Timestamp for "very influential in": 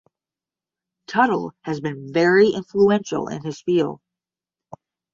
2.11-3.43